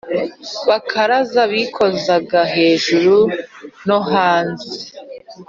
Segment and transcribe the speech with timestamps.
[0.67, 3.15] bakaraza bikozaga hejuru
[3.87, 4.73] no hanze